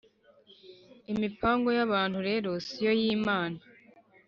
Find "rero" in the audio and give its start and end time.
2.29-2.49